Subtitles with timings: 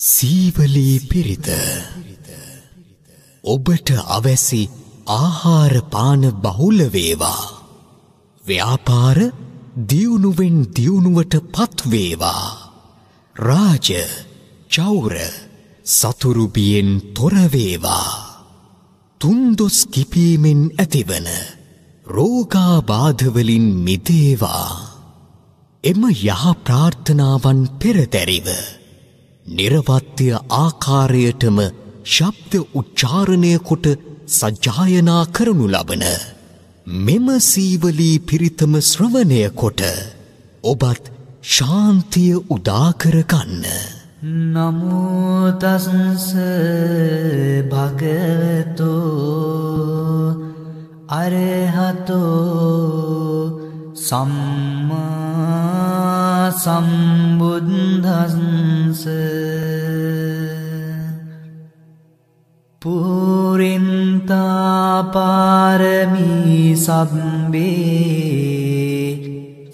[0.00, 1.48] සීවලී පිරිත
[3.44, 4.62] ඔබට අවැසි
[5.06, 7.44] ආහාරපාන බහුල වේවා.
[8.44, 9.18] ව්‍යාපාර
[9.90, 12.46] දියුණුවෙන් දියුණුවට පත්වේවා.
[13.36, 13.88] රාජ
[14.70, 15.14] චෞර
[15.86, 18.10] සතුරුබියෙන් තොරවේවා.
[19.20, 21.28] තුන්දොස් කිපීමෙන් ඇතිවන
[22.06, 24.70] රෝගාබාධවලින් මිදේවා.
[25.84, 28.48] එම යහ ප්‍රාර්ථනාවන් පෙරදැරිව.
[29.46, 31.58] නිරවත්‍ය ආකාරයටම
[32.06, 33.86] ශබ්ද උච්චාරණය කොට
[34.30, 36.04] සජ්ජායනා කරනු ලබන
[36.86, 39.82] මෙම සීවලී පිරිතම ශ්‍රවණය කොට
[40.64, 41.04] ඔබත්
[41.48, 43.64] ශාන්තිය උදාකරගන්න.
[44.54, 46.26] නමුතසංස
[47.70, 48.96] භගවතෝ
[51.12, 52.26] අරහතෝ
[53.96, 55.65] සම්මා
[56.54, 58.12] සම්බුද්ධන්ස
[65.36, 68.26] පුරින්තාපාරමී සබ්බේ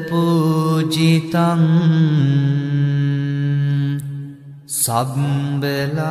[0.08, 1.64] පූජිතං
[4.84, 6.04] සබ්බලාඋපේන්තුමේ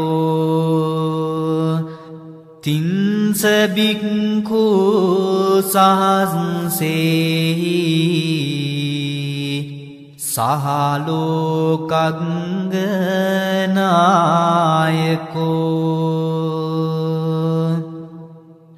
[2.64, 4.64] තින්සබික්කු
[5.72, 7.76] සහන්සේහි
[10.26, 11.36] සහලෝකගනායකෝ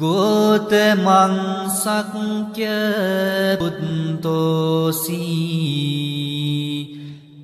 [0.00, 1.34] ගෝතමං
[1.74, 2.68] සක්්‍ය
[3.60, 5.20] පුත්තෝසී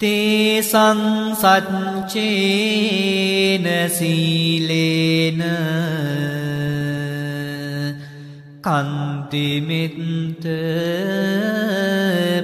[0.00, 1.00] තේසං
[1.34, 2.86] සච්චේන
[3.90, 5.40] සීලේන.
[8.62, 10.44] කන්තිමිත්ත